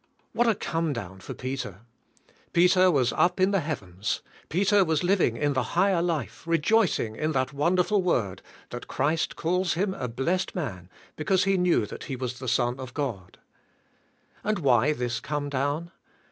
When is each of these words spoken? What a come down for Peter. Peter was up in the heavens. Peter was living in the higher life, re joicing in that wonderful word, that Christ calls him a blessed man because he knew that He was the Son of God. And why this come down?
What 0.33 0.47
a 0.49 0.55
come 0.55 0.93
down 0.93 1.19
for 1.19 1.35
Peter. 1.35 1.81
Peter 2.53 2.89
was 2.89 3.13
up 3.13 3.39
in 3.39 3.51
the 3.51 3.59
heavens. 3.59 4.23
Peter 4.49 4.83
was 4.83 5.03
living 5.03 5.37
in 5.37 5.53
the 5.53 5.77
higher 5.77 6.01
life, 6.01 6.41
re 6.47 6.57
joicing 6.57 7.15
in 7.15 7.33
that 7.33 7.53
wonderful 7.53 8.01
word, 8.01 8.41
that 8.71 8.87
Christ 8.87 9.35
calls 9.35 9.73
him 9.75 9.93
a 9.93 10.07
blessed 10.07 10.55
man 10.55 10.89
because 11.15 11.43
he 11.43 11.55
knew 11.55 11.85
that 11.85 12.05
He 12.05 12.15
was 12.15 12.39
the 12.39 12.47
Son 12.47 12.79
of 12.79 12.95
God. 12.95 13.37
And 14.43 14.57
why 14.57 14.91
this 14.91 15.19
come 15.19 15.49
down? 15.49 15.91